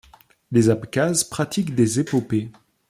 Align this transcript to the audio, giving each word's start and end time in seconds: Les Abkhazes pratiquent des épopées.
Les 0.51 0.71
Abkhazes 0.71 1.23
pratiquent 1.25 1.75
des 1.75 1.99
épopées. 1.99 2.49